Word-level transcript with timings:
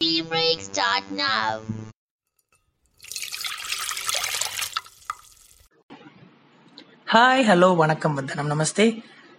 Tea 0.00 0.22
break 0.22 0.58
start 0.60 1.04
now. 1.12 1.60
Hi 7.12 7.42
hello 7.48 7.76
வணக்கம் 7.76 8.14
வந்தனம். 8.14 8.50
நமஸ்தே. 8.50 8.86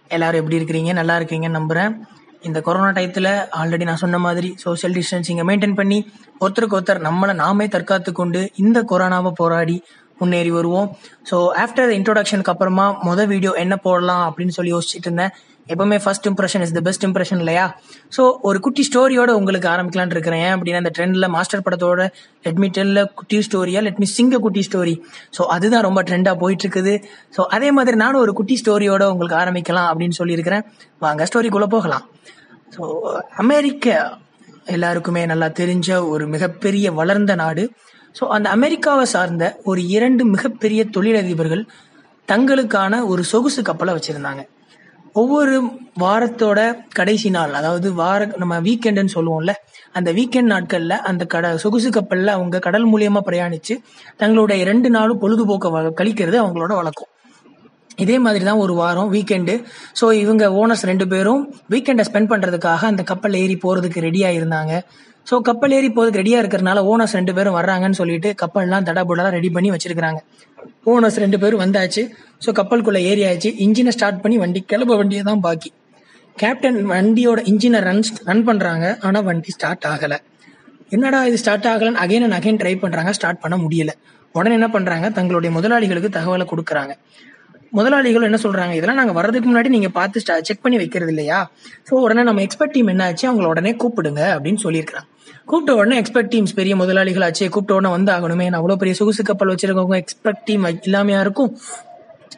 எல்லாரும் 0.08 0.40
எப்படி 0.40 0.58
இருக்கிறீங்க? 0.58 0.92
நல்லா 0.92 1.18
இருக்கீங்கன்னு 1.18 1.58
நம்புகிறேன் 1.58 1.94
இந்த 2.42 2.60
கொரோனா 2.60 2.88
டயத்தில் 2.88 3.30
ஆல்ரெடி 3.60 3.84
நான் 3.84 4.02
சொன்ன 4.04 4.18
மாதிரி 4.18 4.54
சோஷியல் 4.56 4.94
டிஸ்டன்சிங்கை 4.94 5.44
மெயின்டைன் 5.48 5.74
பண்ணி 5.74 5.98
ஒருத்தருக்கு 6.40 6.78
ஒருத்தர் 6.78 7.04
நம்மளை 7.08 7.34
நாமே 7.34 7.66
தற்காத்து 7.66 8.12
கொண்டு 8.12 8.50
இந்த 8.56 8.82
கொரோனாவை 8.82 9.32
போராடி 9.34 9.76
முன்னேறி 10.20 10.50
வருவோம். 10.58 10.88
ஸோ 11.30 11.38
ஆஃப்டர் 11.64 11.90
இன்ட்ரோடக்ஷனுக்கு 11.98 12.54
அப்புறமா 12.54 12.86
மொதல் 13.08 13.30
வீடியோ 13.34 13.52
என்ன 13.64 13.74
போடலாம் 13.86 14.24
அப்படின்னு 14.28 14.56
சொல்லி 14.58 14.72
யோசிச்சுட்டு 14.76 15.08
இருந்தேன். 15.10 15.34
எப்பவுமே 15.72 15.96
first 16.02 16.26
impression 16.30 16.62
is 16.64 16.74
the 16.76 16.80
best 16.88 17.04
impression 17.06 17.40
இல்லையா? 17.42 17.64
ஸோ 18.16 18.22
ஒரு 18.48 18.58
குட்டி 18.64 18.82
ஸ்டோரியோட 18.88 19.30
உங்களுக்கு 19.38 19.68
ஆரம்பிக்கலாம்னு 19.72 20.14
இருக்கிறேன். 20.16 20.42
ஏன் 20.46 20.54
அப்படின்னா 20.56 20.82
அந்த 20.82 20.92
ட்ரெண்டில் 20.96 21.28
மாஸ்டர் 21.36 21.64
படத்தோட 21.66 22.02
லெட்மி 22.46 22.68
டெல்ல 22.76 23.02
குட்டி 23.20 23.38
ஸ்டோரியா 23.46 23.80
லெட்மி 23.86 24.06
சிங்க 24.16 24.38
குட்டி 24.44 24.62
ஸ்டோரி 24.68 24.94
ஸோ 25.38 25.44
அதுதான் 25.54 25.84
ரொம்ப 25.88 26.02
ட்ரெண்டாக 26.10 26.40
போயிட்டு 26.42 26.64
இருக்குது 26.66 26.94
ஸோ 27.36 27.42
அதே 27.56 27.70
மாதிரி 27.78 27.98
நானும் 28.04 28.22
ஒரு 28.26 28.34
குட்டி 28.40 28.56
ஸ்டோரியோட 28.62 29.06
உங்களுக்கு 29.14 29.38
ஆரம்பிக்கலாம் 29.42 29.88
அப்படின்னு 29.92 30.18
சொல்லியிருக்கிறேன் 30.20 30.64
வாங்க 31.06 31.26
ஸ்டோரிக்குள்ளே 31.30 31.70
போகலாம். 31.76 32.06
ஸோ 32.76 32.84
அமெரிக்க 33.44 33.96
எல்லாருக்குமே 34.76 35.24
நல்லா 35.32 35.50
தெரிஞ்ச 35.62 35.88
ஒரு 36.12 36.24
மிகப்பெரிய 36.36 36.86
வளர்ந்த 37.00 37.34
நாடு. 37.42 37.64
ஸோ 38.16 38.24
அந்த 38.28 38.48
அமெரிக்காவை 38.48 39.04
சார்ந்த 39.06 39.44
ஒரு 39.64 39.88
இரண்டு 39.88 40.24
மிகப்பெரிய 40.24 40.84
தொழிலதிபர்கள் 40.90 41.64
தங்களுக்கான 42.28 43.06
ஒரு 43.06 43.24
சொகுசு 43.24 43.62
கப்பலை 43.62 43.94
வச்சிருந்தாங்க. 43.94 44.42
ஒவ்வொரு 45.14 45.54
வாரத்தோட 46.00 46.60
கடைசி 46.94 47.30
நாள் 47.30 47.52
அதாவது 47.52 47.94
வார 47.94 48.26
நம்ம 48.36 48.60
வீக்கெண்டுன்னு 48.60 49.14
சொல்லுவோம்ல 49.14 49.52
அந்த 49.92 50.12
வீக்கெண்ட் 50.12 50.50
நாட்களில் 50.50 50.96
அந்த 51.02 51.24
கட 51.24 51.56
சொகுசு 51.56 51.90
கப்பலில் 51.90 52.28
அவங்க 52.28 52.58
கடல் 52.58 52.86
மூலியமா 52.86 53.20
பிரயாணிச்சு 53.26 53.74
தங்களுடைய 54.16 54.64
ரெண்டு 54.64 54.90
நாளும் 54.90 55.20
பொழுதுபோக்க 55.20 55.68
வ- 55.70 55.94
கழிக்கிறது 55.94 56.38
அவங்களோட 56.42 56.72
வழக்கம். 56.74 57.10
இதே 57.98 58.18
மாதிரி 58.18 58.44
தான் 58.44 58.58
ஒரு 58.58 58.74
வாரம் 58.74 59.12
வீக்கெண்டு 59.12 59.54
ஸோ 60.00 60.12
இவங்க 60.14 60.44
ஓனர்ஸ் 60.56 60.84
ரெண்டு 60.84 61.08
பேரும் 61.08 61.42
வீக்கெண்டை 61.70 62.04
ஸ்பெண்ட் 62.04 62.30
பண்ணுறதுக்காக 62.30 62.82
அந்த 62.84 63.02
கப்பல் 63.02 63.34
ஏறி 63.34 63.56
போகிறதுக்கு 63.56 64.00
ரெடியாக 64.00 64.38
இருந்தாங்க 64.38 64.72
ஸோ 65.28 65.34
கப்பல் 65.48 65.74
ஏறி 65.76 65.88
போகிறதுக்கு 65.88 66.20
ரெடியாக 66.22 66.42
இருக்கிறனால 66.42 66.82
ஓனர்ஸ் 66.90 67.16
ரெண்டு 67.18 67.32
பேரும் 67.36 67.56
வர்றாங்கன்னு 67.58 67.98
சொல்லிட்டு 68.00 68.28
கப்பல்லாம் 68.42 68.86
தடபுடலாம் 68.88 69.34
ரெடி 69.36 69.50
பண்ணி 69.56 69.70
வச்சிருக்காங்க 69.74 70.20
ஓனர்ஸ் 70.92 71.18
ரெண்டு 71.22 71.38
பேரும் 71.42 71.62
வந்தாச்சு. 71.64 72.02
ஸோ 72.44 72.48
கப்பலுக்குள்ளே 72.58 73.00
ஆயிடுச்சு. 73.08 73.50
இன்ஜினை 73.64 73.92
ஸ்டார்ட் 73.96 74.22
பண்ணி 74.22 74.36
வண்டி 74.42 74.60
கிளம்ப 74.72 74.96
வண்டியை 75.00 75.22
தான் 75.30 75.42
பாக்கி. 75.46 75.70
கேப்டன் 76.36 76.78
வண்டியோட 76.92 77.40
இன்ஜினை 77.50 77.78
ரன் 77.88 78.02
ரன் 78.28 78.44
பண்ணுறாங்க 78.48 78.86
ஆனால் 79.06 79.24
வண்டி 79.28 79.52
ஸ்டார்ட் 79.56 79.86
ஆகலை. 79.92 80.18
என்னடா 80.94 81.20
இது 81.28 81.38
ஸ்டார்ட் 81.42 81.68
ஆகலன்னு 81.72 82.00
அகைன் 82.04 82.24
அண்ட் 82.26 82.36
அகைன் 82.38 82.60
ட்ரை 82.62 82.74
பண்றாங்க. 82.84 83.12
ஸ்டார்ட் 83.18 83.42
பண்ண 83.44 83.56
முடியல. 83.64 83.92
உடனே 84.34 84.54
என்ன 84.58 84.68
பண்றாங்க? 84.76 85.06
தங்களுடைய 85.18 85.50
முதலாளிகளுக்கு 85.56 86.10
தகவலை 86.18 86.46
கொடுக்குறாங்க. 86.52 86.94
முதலாளிகள் 87.78 88.28
என்ன 88.28 88.38
சொல்றாங்க? 88.44 88.74
இதெல்லாம் 88.78 89.00
நாங்க 89.00 89.14
வர்றதுக்கு 89.18 89.48
முன்னாடி 89.50 89.70
நீங்க 89.76 89.88
பார்த்து 89.98 90.42
செக் 90.48 90.64
பண்ணி 90.64 90.78
வைக்கிறது 90.82 91.12
இல்லையா? 91.14 91.38
ஸோ 91.88 91.94
உடனே 92.06 92.24
நம்ம 92.30 92.42
எக்ஸ்பர்ட் 92.46 92.74
டீம் 92.76 92.92
என்ன 92.94 93.04
ஆச்சு 93.10 93.28
அவங்கள 93.30 93.48
உடனே 93.54 93.72
கூப்பிடுங்க 93.82 94.22
அப்படின்னு 94.36 94.62
சொல்லியிருக்கிறாங்க. 94.66 95.08
கூப்பிட்ட 95.48 95.72
உடனே 95.80 95.96
எக்ஸ்பர்ட் 96.02 96.30
டீம்ஸ் 96.32 96.54
பெரிய 96.54 96.74
முதலாளிகள் 96.80 97.24
ஆச்சு 97.26 97.44
கூப்பிட்ட 97.54 97.74
உடனே 97.78 97.90
வந்து 97.96 98.10
ஆகணுமே 98.14 98.46
நான் 98.48 98.60
அவ்வளோ 98.60 98.78
பெரிய 98.80 98.94
சொகுசு 99.00 99.22
கப்பல் 99.28 99.52
வச்சிருக்கவங்க 99.52 99.98
எக்ஸ்பர்ட் 100.02 100.42
டீம் 100.44 100.64
இல்லாமையா 100.88 101.20
இருக்கும். 101.24 101.52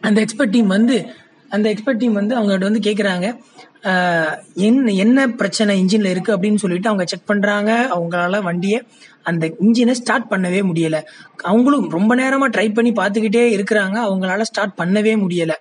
அந்த 0.01 0.19
எக்ஸ்பர்ட் 0.25 0.53
டீம் 0.57 0.69
வந்து 0.77 0.97
அந்த 1.51 1.67
எக்ஸ்பர்ட் 1.75 2.01
டீம் 2.03 2.19
வந்து 2.21 2.35
அவங்ககிட்ட 2.39 2.69
வந்து 2.71 2.87
கேட்குறாங்க 2.89 3.27
என்ன 4.69 4.93
என்ன 5.05 5.27
பிரச்சனை 5.41 5.73
இன்ஜின்ல 5.83 6.13
இருக்கு 6.15 6.35
அப்படின்னு 6.37 6.63
சொல்லிட்டு 6.63 6.91
அவங்க 6.91 7.05
செக் 7.05 7.29
பண்றாங்க. 7.31 7.71
அவங்களால 7.97 8.41
வண்டியை 8.49 8.79
அந்த 9.31 9.45
இன்ஜினை 9.65 9.95
ஸ்டார்ட் 10.01 10.31
பண்ணவே 10.31 10.61
முடியல. 10.71 10.97
அவங்களும் 11.51 11.87
ரொம்ப 11.97 12.13
நேரமா 12.21 12.47
ட்ரை 12.55 12.69
பண்ணி 12.77 12.93
பார்த்துக்கிட்டே 13.01 13.45
இருக்கிறாங்க. 13.57 13.97
அவங்களால 14.09 14.49
ஸ்டார்ட் 14.51 14.79
பண்ணவே 14.83 15.15
முடியல. 15.25 15.55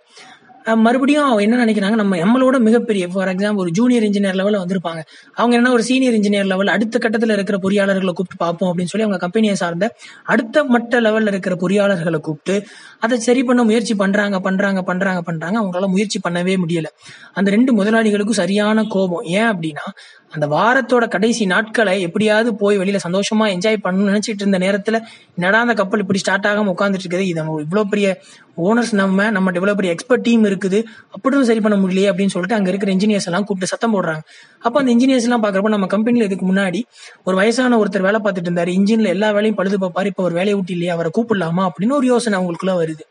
மறுபடியும் 0.76 1.24
அவங்க 1.24 1.42
என்ன 1.42 1.66
நினைக்கிறாங்க? 1.66 1.96
நம்ம 1.96 2.16
நம்மளோட 2.16 2.60
மிகப்பெரிய 2.60 3.08
ஃபார் 3.08 3.28
எக்ஸாம்பிள் 3.28 3.56
ஒரு 3.56 3.72
ஜூனியர் 3.72 4.04
இன்ஜினியர் 4.04 4.38
லெவலில் 4.40 4.60
வந்திருப்பாங்க. 4.60 5.02
அவங்க 5.34 5.56
என்ன 5.56 5.72
ஒரு 5.72 5.84
சீனியர் 5.84 6.14
இன்ஜினியர் 6.14 6.46
லெவல் 6.46 6.68
அடுத்த 6.68 7.00
கட்டத்தில் 7.00 7.30
இருக்கிற 7.30 7.58
பொறியாளர்களை 7.58 8.06
கூப்பிட்டு 8.06 8.36
பார்ப்போம் 8.38 8.72
அப்படின்னு 8.72 8.84
சொல்லி 8.84 9.08
அவங்க 9.08 9.18
கம்பெனியை 9.18 9.56
சார்ந்த 9.56 9.96
அடுத்த 10.24 10.64
மட்ட 10.64 11.00
லெவலில் 11.00 11.28
இருக்கிற 11.28 11.56
பொறியாளர்களை 11.56 12.18
கூப்பிட்டு 12.18 12.68
அதை 13.00 13.20
சரி 13.20 13.44
பண்ண 13.44 13.64
முயற்சி 13.64 13.96
பண்றாங்க 13.96 14.40
பண்றாங்க 14.40 14.82
பண்றாங்க 14.82 15.22
பண்றாங்க. 15.22 15.58
அவங்களால 15.62 15.88
முயற்சி 15.88 16.20
பண்ணவே 16.28 16.56
முடியல. 16.64 16.86
அந்த 17.34 17.52
ரெண்டு 17.52 17.84
முதலாளிகளுக்கும் 17.84 18.40
சரியான 18.44 18.84
கோபம். 18.84 19.22
ஏன் 19.22 19.50
அப்படின்னா 19.52 19.86
அந்த 20.32 20.46
வாரத்தோட 20.48 21.08
கடைசி 21.08 21.46
நாட்களை 21.46 22.02
எப்படியாவது 22.02 22.56
போய் 22.56 22.80
வெளியில 22.80 22.98
சந்தோஷமா 23.08 23.46
என்ஜாய் 23.56 23.84
பண்ணணும்னு 23.84 24.12
நினைச்சிட்டு 24.12 24.44
இருந்த 24.44 24.58
நேரத்துல 24.58 25.00
என்னடா 25.36 25.60
அந்த 25.60 25.74
கப்பல் 25.74 26.00
இப்படி 26.00 26.20
ஸ்டார்ட் 26.20 26.46
ஆகாம 26.46 26.74
உட்காந்துட்டு 26.74 27.06
இருக்குது? 27.06 27.28
இது 27.32 27.42
இவ்வளவு 27.66 27.88
பெரிய 27.90 28.22
ஓனர்ஸ் 28.58 28.94
நம்ம 28.94 29.30
நம்ம 29.30 29.52
இவ்வளவு 29.54 29.76
பெரிய 29.76 29.94
எக்ஸ்பர்ட் 29.94 30.22
டீம் 30.22 30.44
இருக்குது. 30.44 30.80
அப்படின்னு 31.14 31.42
சரி 31.42 31.62
பண்ண 31.62 31.78
முடியலையே 31.78 32.10
அப்படின்னு 32.12 32.34
சொல்லிட்டு 32.36 32.58
அங்க 32.60 32.70
இருக்கிற 32.70 32.94
இன்ஜினியர்ஸ் 32.94 33.30
எல்லாம் 33.32 33.44
கூப்பிட்டு 33.44 33.72
சத்தம் 33.74 33.94
போடுறாங்க. 33.96 34.22
அப்ப 34.62 34.80
அந்த 34.80 34.96
இன்ஜினியர்ஸ் 34.96 35.28
எல்லாம் 35.28 35.44
பாக்குறப்ப 35.44 35.68
நம்ம 35.68 35.86
கம்பெனில 35.86 36.24
இதுக்கு 36.24 36.54
முன்னாடி 36.54 36.84
ஒரு 37.24 37.38
வயசான 37.38 37.84
ஒருத்தர் 37.84 38.02
வேலை 38.02 38.20
பார்த்துட்டு 38.24 38.50
இருந்தாரு. 38.50 38.72
இன்ஜின்ல 38.72 39.08
எல்லா 39.08 39.32
வேலையும் 39.32 39.56
பழுது 39.56 39.78
பார்ப்பாரு 39.78 40.06
இப்ப 40.06 40.24
ஒரு 40.24 40.34
வேலையை 40.34 40.56
விட்டு 40.56 40.72
இல்லையா? 40.72 40.94
அவரை 40.94 41.12
கூப்பிடலாமா? 41.18 41.70
அப்படின்னு 41.70 41.92
ஒரு 41.92 42.08
யோசனை 42.08 42.40
அவங்களுக்குள்ள 42.40 42.74
வருது. 42.82 43.04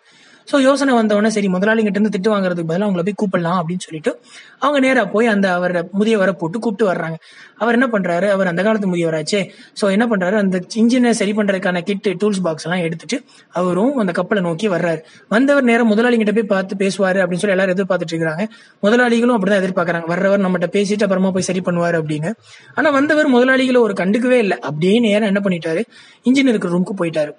ஸோ 0.51 0.57
யோசனை 0.59 0.93
வந்தவொடனே 0.95 1.27
சரி 1.27 1.49
முதலாளிகிட்ட 1.49 1.99
இருந்து 1.99 2.13
திட்டு 2.17 2.31
வாங்குறதுக்கு 2.33 2.71
பதிலாக 2.71 2.87
அவங்கள 2.89 3.03
போய் 3.03 3.17
கூப்பிடலாம் 3.23 3.59
அப்படின்னு 3.61 3.85
சொல்லிட்டு 3.87 4.11
அவங்க 4.59 4.79
நேரா 4.87 5.05
போய் 5.05 5.27
அந்த 5.27 5.53
அவரை 5.53 5.81
முதியவரை 5.99 6.33
போட்டு 6.33 6.59
கூப்பிட்டு 6.59 6.87
வர்றாங்க. 6.93 7.17
அவர் 7.57 7.75
என்ன 7.75 7.87
பண்றாரு? 7.87 8.27
அவர் 8.31 8.47
அந்த 8.47 8.63
காலத்து 8.63 8.89
முதியவராச்சே. 8.93 9.41
ஸோ 9.81 9.85
என்ன 9.91 10.05
பண்றாரு? 10.07 10.33
அந்த 10.33 10.57
இன்ஜினை 10.75 11.11
சரி 11.11 11.33
பண்றதுக்கான 11.33 11.83
கிட்டு 11.83 12.11
டூல்ஸ் 12.23 12.43
பாக்ஸ் 12.43 12.67
எல்லாம் 12.69 12.81
எடுத்துட்டு 12.81 13.19
அவரும் 13.53 13.97
அந்த 13.97 14.13
கப்பலை 14.13 14.43
நோக்கி 14.43 14.69
வர்றாரு. 14.69 15.01
வந்தவர் 15.29 15.65
நேரம் 15.65 15.91
முதலாளிகிட்ட 15.93 16.35
போய் 16.35 16.51
பார்த்து 16.55 16.77
பேசுவாரு 16.85 17.21
அப்படின்னு 17.23 17.43
சொல்லி 17.45 17.57
எல்லாரும் 17.57 17.77
எதிர்பார்த்துட்டு 17.77 18.15
இருக்கிறாங்க 18.15 18.47
முதலாளிகளும் 18.83 19.37
அப்படிதான் 19.39 19.63
எதிர்பார்க்கறாங்க. 19.63 20.07
வர்றவர் 20.07 20.45
நம்மகிட்ட 20.47 20.71
பேசிட்டு 20.79 21.03
அப்புறமா 21.03 21.31
போய் 21.31 21.49
சரி 21.51 21.61
பண்ணுவாரு 21.61 21.99
அப்படின்னு. 22.03 22.33
ஆனா 22.75 22.91
வந்தவர் 22.91 23.29
முதலாளிகளை 23.29 23.81
ஒரு 23.81 23.97
கண்டுக்கவே 24.03 24.41
இல்லை. 24.47 24.59
அப்படியே 24.59 25.01
நேரம் 25.01 25.29
என்ன 25.29 25.43
பண்ணிட்டாரு? 25.45 25.85
இன்ஜின் 26.25 26.53
இருக்கிற 26.55 26.73
ரூமுக்கு 26.77 26.97
போயிட்டாரு. 27.03 27.35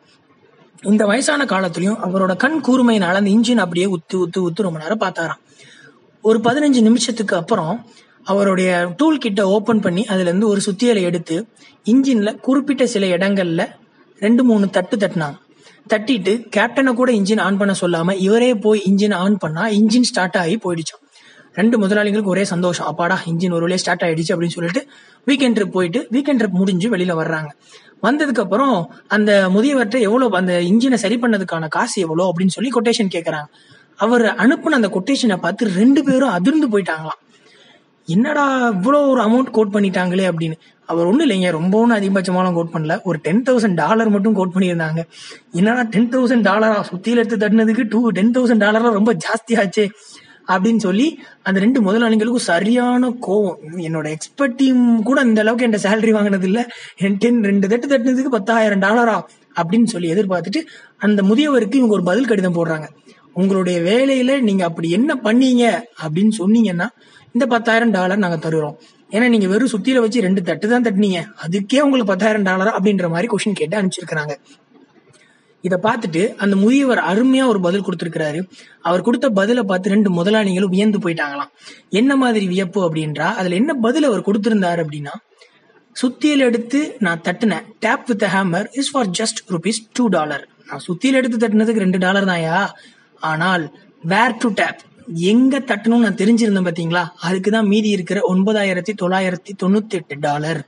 இந்த 0.82 1.06
வயசான 1.06 1.46
காலத்துலயும் 1.46 1.98
அவரோட 2.04 2.36
கண் 2.36 2.62
கூர்மையினால 2.68 3.14
அந்த 3.14 3.30
இன்ஜின் 3.30 3.58
அப்படியே 3.58 3.86
உத்து 3.86 4.14
உத்து 4.14 4.40
உத்து 4.40 4.62
ரொம்ப 4.62 4.80
நேரம் 4.80 5.00
பார்த்தாராம். 5.00 5.42
ஒரு 6.22 6.40
பதினஞ்சு 6.40 6.82
நிமிஷத்துக்கு 6.82 7.36
அப்புறம் 7.36 7.86
அவருடைய 8.24 8.94
டூல் 8.98 9.18
கிட்ட 9.18 9.48
ஓபன் 9.48 9.80
பண்ணி 9.80 10.06
அதுல 10.06 10.28
இருந்து 10.28 10.48
ஒரு 10.48 10.62
சுத்தியலை 10.66 11.02
எடுத்து 11.02 11.48
இன்ஜின்ல 11.86 12.40
குறிப்பிட்ட 12.40 12.86
சில 12.86 13.08
இடங்கள்ல 13.08 13.66
ரெண்டு 14.20 14.44
மூணு 14.44 14.70
தட்டு 14.70 14.98
தட்டினாங்க. 14.98 15.38
தட்டிட்டு 15.90 16.46
கேப்டனை 16.56 16.94
கூட 16.94 17.12
இன்ஜின் 17.12 17.40
ஆன் 17.40 17.58
பண்ண 17.58 17.76
சொல்லாம 17.82 18.14
இவரே 18.14 18.56
போய் 18.56 18.82
இன்ஜின் 18.86 19.14
ஆன் 19.14 19.38
பண்ணா 19.38 19.68
இன்ஜின் 19.68 20.02
ஸ்டார்ட் 20.02 20.38
ஆகி 20.38 20.56
போயிடுச்சாம். 20.56 21.04
ரெண்டு 21.60 21.76
முதலாளிகளுக்கு 21.84 22.34
ஒரே 22.36 22.44
சந்தோஷம். 22.54 22.88
அப்பாடா 22.92 23.18
இன்ஜின் 23.32 23.56
ஒரு 23.58 23.66
வழியே 23.66 23.80
ஸ்டார்ட் 23.84 24.06
ஆயிடுச்சு 24.08 24.34
அப்படின்னு 24.34 24.56
சொல்லிட்டு 24.58 24.82
வீக்கெண்ட் 25.30 25.58
ட்ரிப் 25.58 25.76
போயிட்டு 25.78 26.00
வீக்கெண்ட் 26.16 26.42
ட்ரிப் 26.42 26.60
முடிஞ்சு 26.62 26.88
வெளியில 26.96 27.14
வர்றாங்க. 27.22 27.50
வந்ததுக்கு 28.06 28.44
அப்புறம் 28.46 28.76
அந்த 29.16 29.32
முதியவர்கிட்ட 29.56 30.00
எவ்வளவு 30.08 30.38
அந்த 30.42 30.56
இன்ஜினை 30.72 30.98
சரி 31.04 31.18
பண்ணதுக்கான 31.24 31.68
காசு 31.76 31.98
எவ்வளோ 32.06 32.26
அப்படின்னு 32.32 32.56
சொல்லி 32.58 32.72
கொட்டேஷன் 32.76 33.14
கேட்கறாங்க 33.16 33.50
அவர் 34.06 34.26
அனுப்புன 34.44 34.78
அந்த 34.80 34.90
கொட்டேஷனை 34.96 35.38
பார்த்து 35.46 35.70
ரெண்டு 35.80 36.02
பேரும் 36.08 36.36
அதிர்ந்து 36.38 36.68
போயிட்டாங்களாம். 36.74 37.22
என்னடா 38.08 38.44
இவ்வளோ 38.76 39.00
ஒரு 39.14 39.22
அமௌண்ட் 39.24 39.50
கோட் 39.56 39.74
பண்ணிட்டாங்களே 39.76 40.26
அப்படின்னு. 40.32 40.58
அவர் 40.90 41.08
ஒன்றும் 41.10 41.26
இல்லைங்க 41.26 41.50
ரொம்ப 41.58 41.74
ஒன்றும் 41.80 41.98
அதிகபட்சமாலாம் 41.98 42.58
கோட் 42.58 42.72
பண்ணல. 42.76 42.96
ஒரு 43.04 43.18
டென் 43.26 43.42
தௌசண்ட் 43.48 43.78
டாலர் 43.82 44.14
மட்டும் 44.16 44.38
கோட் 44.40 44.54
பண்ணியிருந்தாங்க. 44.54 45.02
என்னடா 45.60 45.82
டென் 45.96 46.10
தௌசண்ட் 46.14 46.48
டாலரா 46.50 46.78
சுத்தியில் 46.92 47.22
எடுத்து 47.22 47.42
தட்டினதுக்கு 47.44 47.86
டூ 47.94 48.02
டென் 48.20 48.32
தௌசண்ட் 48.38 48.64
டாலரா 48.66 48.92
ரொம்ப 49.00 49.14
ஜாஸ்தியாச்சே. 49.26 49.86
அப்படின்னு 50.54 50.82
சொல்லி 50.86 51.08
அந்த 51.48 51.58
ரெண்டு 51.66 51.80
முதலாளிகளுக்கும் 51.88 52.48
சரியான 52.52 53.10
கோவம். 53.28 53.60
என்னோட 53.88 54.08
எக்ஸ்பர்ட் 54.16 54.58
டீம் 54.62 54.84
கூட 55.10 55.22
இந்த 55.30 55.42
அளவுக்கு 55.44 55.68
என் 55.68 55.86
சேலரி 55.86 56.14
வாங்கினது 56.18 56.48
இல்ல 56.52 56.62
என் 57.06 57.18
டென் 57.24 57.42
ரெண்டு 57.50 57.70
தட்டு 57.74 57.90
தட்டினதுக்கு 57.94 58.36
பத்தாயிரம் 58.38 58.84
டாலரா 58.86 59.18
அப்படின்னு 59.60 59.90
சொல்லி 59.94 60.10
எதிர்பார்த்துட்டு 60.16 60.62
அந்த 61.06 61.22
முதியவருக்கு 61.30 61.80
இவங்க 61.82 61.96
ஒரு 62.00 62.06
பதில் 62.10 62.30
கடிதம் 62.32 62.58
போடுறாங்க. 62.60 62.88
உங்களுடைய 63.40 63.78
வேலையில 63.88 64.32
நீங்க 64.42 64.64
அப்படி 64.70 64.88
என்ன 64.98 65.12
பண்ணீங்க 65.26 65.64
அப்படின்னு 66.04 66.34
சொன்னீங்கன்னா 66.42 66.88
இந்த 67.36 67.46
பத்தாயிரம் 67.46 67.92
டாலர் 67.96 68.24
நாங்க 68.24 68.38
தருகிறோம் 68.46 68.78
ஏன்னா 69.10 69.28
நீங்க 69.34 69.48
வெறும் 69.48 69.72
சுத்தியில 69.74 70.02
வச்சு 70.04 70.24
ரெண்டு 70.26 70.42
தட்டு 70.48 70.68
தான் 70.72 70.86
தட்டினீங்க. 70.86 71.20
அதுக்கே 71.44 71.80
உங்களுக்கு 71.86 72.12
பத்தாயிரம் 72.14 72.48
டாலரா 72.48 72.72
அப்படின்ற 72.78 73.08
மாதிரி 73.14 73.28
கொஸ்டின் 73.34 73.60
கேட்டு 73.60 73.78
அனுப்பிச்சிருக்காங்க 73.80 74.34
இதை 75.68 75.78
பார்த்துட்டு 75.86 76.24
அந்த 76.44 76.56
முதியவர் 76.64 77.02
அருமையா 77.12 77.46
ஒரு 77.52 77.60
பதில் 77.68 77.86
கொடுத்திருக்கிறாரு. 77.88 78.42
அவர் 78.88 79.06
கொடுத்த 79.08 79.30
பதிலை 79.40 79.64
பார்த்து 79.72 79.94
ரெண்டு 79.96 80.10
முதலாளிகளும் 80.18 80.74
வியந்து 80.76 81.00
போயிட்டாங்களாம். 81.06 81.52
என்ன 82.02 82.12
மாதிரி 82.24 82.46
வியப்பு 82.54 82.82
அப்படின்றா? 82.88 83.30
அதுல 83.40 83.60
என்ன 83.62 83.74
பதில் 83.86 84.10
அவர் 84.10 84.28
கொடுத்திருந்தாரு 84.28 84.84
அப்படின்னா 84.86 85.16
சுத்தியில் 85.96 86.44
எடுத்து 86.48 86.80
நான் 87.06 87.22
தட்டினேன் 87.28 87.68
tap 87.86 88.04
with 88.10 88.26
hammer 88.34 88.68
is 88.80 88.92
for 88.92 89.10
just 89.20 89.40
rupees 89.54 89.80
two 89.94 90.04
dollar 90.18 90.44
நான் 90.70 90.84
சுத்தியில் 90.88 91.20
எடுத்து 91.20 91.38
தட்டினதுக்கு 91.44 91.84
ரெண்டு 91.86 92.00
டாலர் 92.04 92.28
தான்யா. 92.32 92.60
ஆனால் 93.30 93.64
வேர் 94.12 94.38
டு 94.42 94.50
டேப் 94.60 94.82
எங்க 95.32 95.60
தட்டணும்னு 95.70 96.06
நான் 96.08 96.22
தெரிஞ்சிருந்தேன் 96.22 96.68
பாத்தீங்களா? 96.70 97.04
அதுக்கு 97.28 97.52
தான் 97.52 97.70
மீதி 97.74 97.90
இருக்கிற 97.98 98.20
ஒன்பதாயிரத்தி 98.34 98.94
தொள்ளாயிரத்தி 99.02 99.54
தொண்ணூத்தி 99.64 99.98
எட்டு 100.00 100.16
டாலர் 100.26 100.60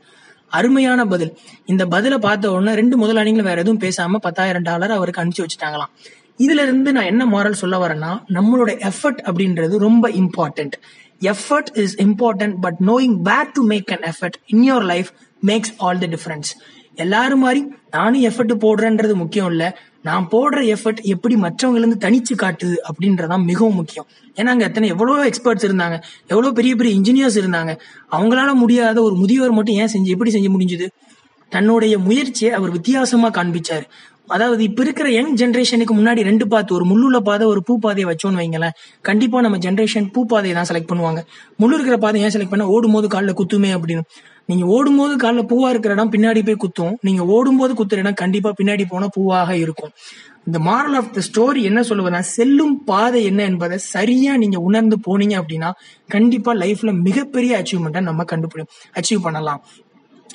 அருமையான 0.50 1.06
பதில். 1.06 1.38
இந்த 1.66 1.86
பதிலை 1.86 2.18
பார்த்த 2.18 2.52
உடனே 2.52 2.74
ரெண்டு 2.74 2.98
முதலாளிகளும் 2.98 3.50
வேற 3.50 3.62
எதுவும் 3.62 3.80
பேசாம 3.80 4.16
பத்தாயிரம் 4.16 4.62
டாலர் 4.62 4.92
அவருக்கு 4.92 5.22
அனுப்பிச்சு 5.22 5.46
வச்சுட்டாங்களாம். 5.46 5.94
இதுல 6.38 6.62
இருந்து 6.62 6.92
நான் 6.92 7.04
என்ன 7.04 7.26
மாரல் 7.26 7.60
சொல்ல 7.62 7.88
வரேன்னா 7.88 8.12
நம்மளோட 8.34 8.90
எஃபர்ட் 8.90 9.22
அப்படின்றது 9.24 9.78
ரொம்ப 9.78 10.10
important 10.10 10.76
effort 11.20 11.72
is 11.74 12.02
important 12.02 12.54
but 12.62 12.76
knowing 12.88 13.18
where 13.22 13.52
to 13.52 13.64
make 13.64 13.92
an 13.92 14.12
effort 14.12 14.38
in 14.46 14.74
your 14.74 14.86
life 14.86 15.10
makes 15.46 15.74
all 15.78 15.98
the 15.98 16.08
difference 16.08 16.52
எல்லாரும் 16.96 17.40
மாதிரி 17.40 17.66
நானும் 17.92 18.24
எஃபர்ட் 18.24 18.62
போடுறேன்றது 18.64 19.14
முக்கியம் 19.14 19.48
இல்லை. 19.48 19.72
நான் 20.04 20.28
போடுற 20.32 20.60
எஃபர்ட் 20.76 21.02
எப்படி 21.04 21.36
மற்றவங்கலேருந்து 21.36 22.04
தனிச்சு 22.06 22.34
காட்டுது 22.42 22.76
அப்படின்றதான் 22.90 23.44
மிகவும் 23.44 23.76
முக்கியம். 23.76 24.08
ஏன்னா 24.36 24.46
அங்கே 24.46 24.66
எத்தனை 24.66 24.90
எவ்வளோ 24.90 25.30
எக்ஸ்பர்ட்ஸ் 25.30 25.68
இருந்தாங்க 25.68 26.02
எவ்வளோ 26.28 26.52
பெரிய 26.52 26.76
பெரிய 26.76 27.00
இன்ஜினியர்ஸ் 27.00 27.40
இருந்தாங்க. 27.42 27.74
அவங்களால 28.12 28.54
முடியாத 28.54 29.02
ஒரு 29.02 29.16
முதியவர் 29.16 29.52
மட்டும் 29.52 29.76
ஏன் 29.76 29.94
செஞ்சு 29.94 30.14
எப்படி 30.16 30.32
செஞ்சு 30.32 30.52
முடிஞ்சது? 30.56 30.88
தன்னுடைய 31.50 31.98
முயற்சியை 32.00 32.54
அவர் 32.54 32.72
வித்தியாசமா 32.72 33.30
காண்பிச்சாரு. 33.30 33.86
அதாவது 34.28 34.64
இப்ப 34.64 34.82
இருக்கிற 34.84 35.10
யங் 35.10 35.36
ஜென்ரேஷனுக்கு 35.36 35.94
முன்னாடி 36.00 36.22
ரெண்டு 36.24 36.48
பாத்து 36.48 36.72
ஒரு 36.76 36.86
முள்ளுள்ள 36.86 37.18
பாதை 37.20 37.48
ஒரு 37.48 37.64
பூ 37.64 37.80
பாதையை 37.80 38.08
வச்சோன்னு 38.12 38.40
வைங்களேன். 38.42 38.76
கண்டிப்பா 39.02 39.42
நம்ம 39.42 39.58
ஜென்ரேஷன் 39.58 40.10
பூ 40.14 40.26
பாதையை 40.26 40.56
தான் 40.58 40.70
செலக்ட் 40.70 40.92
பண்ணுவாங்க. 40.92 41.22
முள்ளு 41.60 41.74
இருக்கிற 41.74 41.98
பாதை 41.98 42.22
ஏன் 42.22 42.30
செலக்ட் 42.30 42.50
பண்ண? 42.50 42.68
ஓடும்போது 42.68 43.08
காலில் 43.08 43.34
குத்துமே 43.34 43.72
அப்படின்னு. 43.78 44.04
நீங்க 44.46 44.66
ஓடும்போது 44.66 45.16
காலில் 45.16 45.46
பூவா 45.46 45.70
இருக்கிற 45.70 45.94
இடம் 45.94 46.12
பின்னாடி 46.12 46.42
போய் 46.46 46.62
குத்தும். 46.64 46.94
நீங்க 47.02 47.26
ஓடும்போது 47.26 47.74
குத்துற 47.74 47.98
இடம் 47.98 48.14
கண்டிப்பா 48.14 48.54
பின்னாடி 48.62 48.86
போனா 48.90 49.08
பூவாக 49.18 49.52
இருக்கும். 49.52 49.92
இந்த 50.46 50.60
மாரல் 50.60 50.96
ஆஃப் 50.96 51.12
த 51.14 51.22
ஸ்டோரி 51.30 51.62
என்ன 51.62 51.82
சொல்லுவதுன்னா 51.82 52.20
செல்லும் 52.20 52.84
பாதை 52.84 53.24
என்ன 53.24 53.44
என்பதை 53.44 53.78
சரியா 53.78 54.38
நீங்க 54.38 54.60
உணர்ந்து 54.60 54.98
போனீங்க 55.08 55.36
அப்படின்னா 55.42 55.72
கண்டிப்பா 56.08 56.54
லைஃப்ல 56.54 57.02
மிகப்பெரிய 57.02 57.62
அச்சீவ்மெண்ட்டை 57.62 58.02
நம்ம 58.02 58.24
கண்டுபிடி 58.24 58.64
அச்சீவ் 59.00 59.22
பண்ணலாம். 59.22 59.62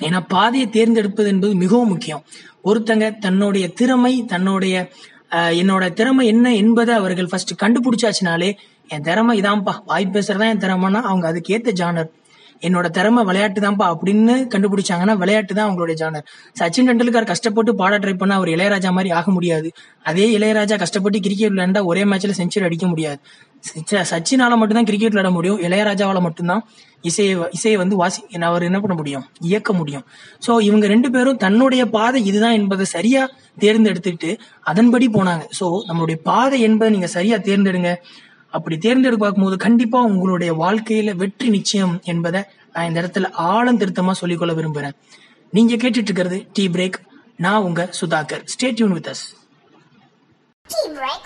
ஏன்னா 0.00 0.20
பாதையை 0.29 0.69
தேர்ந்தெடுப்பது 0.69 1.29
என்பது 1.29 1.55
மிகவும் 1.55 1.88
முக்கியம். 1.88 2.25
ஒருத்தங்க 2.64 3.19
தன்னுடைய 3.19 3.69
திறமை 3.69 4.25
தன்னுடைய 4.25 4.88
என்னோட 5.31 5.93
திறமை 5.93 6.26
என்ன 6.26 6.55
என்பதை 6.55 6.94
அவர்கள் 6.94 7.26
ஃபர்ஸ்ட் 7.26 7.62
கண்டுபிடிச்சாச்சுனாலே 7.62 8.56
என் 8.88 9.00
திறமை 9.00 9.41
இதான்ப்பா. 9.41 9.75
வாய் 9.87 10.11
பேசுறதா 10.12 10.49
என் 10.49 10.58
திறமைன்னா 10.58 11.00
அவங்க 11.02 11.26
அதுக்கு 11.26 11.56
ஏத்த 11.56 11.73
ஜானர் 11.81 12.11
என்னோட 12.62 12.86
திறமை 12.90 13.22
விளையாட்டு 13.24 13.60
தான்ப்பா 13.60 13.86
அப்படின்னு 13.94 14.34
கண்டுபிடிச்சாங்கன்னா 14.54 15.16
விளையாட்டு 15.22 15.54
தான் 15.54 15.66
அவங்களுடைய 15.66 15.96
ஜானர் 16.02 16.26
சச்சின் 16.60 16.88
டெண்டுல்கர் 16.90 17.30
கஷ்டப்பட்டு 17.32 17.74
பாட 17.80 17.98
ட்ரை 17.98 18.14
பண்ணா 18.18 18.34
அவர் 18.34 18.48
இளையராஜா 18.48 18.90
மாதிரி 18.90 19.10
ஆக 19.18 19.30
முடியாது. 19.30 19.70
அதே 20.02 20.26
இளையராஜா 20.38 20.78
கஷ்டப்பட்டு 20.84 21.20
கிரிக்கெட் 21.26 21.54
விளையாண்டா 21.54 21.82
ஒரே 21.84 22.04
மேட்ச்ல 22.04 22.34
செஞ்சுரி 22.40 22.66
அடிக்க 22.68 22.86
முடியாது. 22.86 23.20
சச்சினால 24.10 24.56
மட்டும்தான் 24.60 24.88
கிரிக்கெட் 24.90 25.14
விளையாட 25.14 25.30
முடியும். 25.36 25.60
இளையராஜாவால 25.66 26.20
மட்டும்தான் 26.20 26.64
இசையை 27.10 27.32
இசையை 27.50 27.78
வந்து 27.82 27.96
வாசி 27.96 28.20
அவர் 28.50 28.66
என்ன 28.68 28.78
பண்ண 28.80 28.94
முடியும்? 29.00 29.24
இயக்க 29.40 29.72
முடியும். 29.72 30.04
சோ 30.46 30.52
இவங்க 30.68 30.86
ரெண்டு 30.86 31.10
பேரும் 31.10 31.40
தன்னுடைய 31.44 31.82
பாதை 31.96 32.20
இதுதான் 32.30 32.56
என்பதை 32.60 32.84
சரியா 32.96 33.22
தேர்ந்தெடுத்துட்டு 33.64 34.30
அதன்படி 34.60 35.08
போனாங்க. 35.08 35.44
சோ 35.60 35.66
நம்மளுடைய 35.88 36.18
பாதை 36.30 36.60
என்பதை 36.60 36.90
நீங்க 36.92 37.06
சரியா 37.06 37.36
தேர்ந்தெடுங்க. 37.48 37.92
அப்படி 38.56 38.76
தேர்ந்தெடுக்க 38.78 39.24
பார்க்கும்போது 39.24 39.56
கண்டிப்பா 39.66 39.98
உங்களுடைய 40.10 40.50
வாழ்க்கையில 40.54 41.14
வெற்றி 41.22 41.48
நிச்சயம் 41.56 41.94
என்பதை 42.12 42.42
நான் 42.72 42.88
இந்த 42.88 42.98
இடத்துல 43.02 43.30
ஆழம் 43.50 43.80
திருத்தமா 43.80 44.14
சொல்லிக்கொள்ள 44.20 44.52
விரும்புறேன். 44.54 44.96
நீங்க 45.52 45.74
கேட்டுட்டு 45.74 46.08
இருக்கிறது 46.08 46.38
டீ 46.52 46.64
பிரேக் 46.68 46.98
நான் 47.36 47.64
உங்க 47.68 47.82
Sudhakar. 48.00 48.44
Stay 48.54 48.78
tuned 48.80 48.96
with 48.98 49.10
us 49.14 49.24
Tea 50.66 50.84
break. 50.98 51.24